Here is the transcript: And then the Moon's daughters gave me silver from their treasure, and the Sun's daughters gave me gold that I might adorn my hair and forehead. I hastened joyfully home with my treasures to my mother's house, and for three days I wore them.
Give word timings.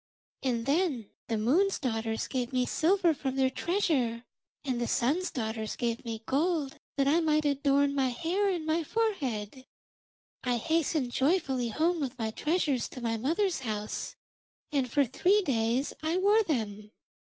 And 0.41 0.65
then 0.65 1.11
the 1.27 1.37
Moon's 1.37 1.77
daughters 1.77 2.25
gave 2.27 2.51
me 2.51 2.65
silver 2.65 3.13
from 3.13 3.35
their 3.35 3.51
treasure, 3.51 4.23
and 4.65 4.81
the 4.81 4.87
Sun's 4.87 5.29
daughters 5.29 5.75
gave 5.75 6.03
me 6.03 6.23
gold 6.25 6.79
that 6.97 7.07
I 7.07 7.19
might 7.19 7.45
adorn 7.45 7.93
my 7.93 8.07
hair 8.09 8.49
and 8.49 8.67
forehead. 8.87 9.63
I 10.43 10.57
hastened 10.57 11.11
joyfully 11.11 11.69
home 11.69 11.99
with 11.99 12.17
my 12.17 12.31
treasures 12.31 12.89
to 12.89 13.01
my 13.01 13.15
mother's 13.17 13.59
house, 13.59 14.15
and 14.71 14.89
for 14.91 15.05
three 15.05 15.43
days 15.43 15.93
I 16.01 16.17
wore 16.17 16.41
them. 16.41 16.89